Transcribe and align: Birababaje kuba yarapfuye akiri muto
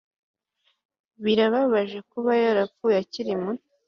Birababaje 1.23 1.97
kuba 2.11 2.31
yarapfuye 2.43 2.95
akiri 3.03 3.33
muto 3.41 3.67